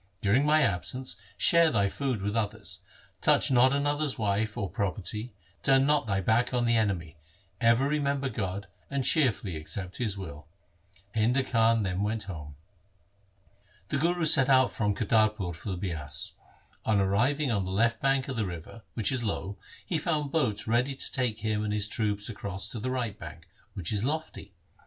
[0.19, 2.79] During my absence share thy food with others,
[3.21, 7.17] touch not another's wife or pro perty, turn not thy back on the enemy,
[7.61, 10.47] ever remember God, and cheerfully accept His will.'
[11.15, 12.55] Painda Khan then went home.
[13.89, 16.31] The Guru set out from Kartarpur for the Bias.
[16.83, 20.65] On arriving on the left bank of the river, which is low, he found boats
[20.65, 24.55] ready to take him and his troops across to the right bank, which is lofty.